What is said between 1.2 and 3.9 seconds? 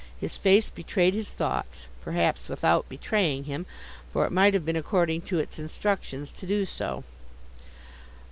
thoughts—perhaps without betraying him,